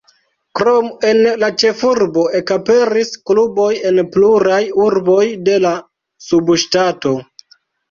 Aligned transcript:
Krom 0.59 0.87
en 1.09 1.19
la 1.43 1.49
ĉefurbo 1.63 2.23
ekaperis 2.39 3.13
kluboj 3.31 3.69
en 3.91 4.01
pluraj 4.17 4.59
urboj 4.89 5.21
de 5.53 5.61
la 5.69 5.77
subŝtato. 6.33 7.17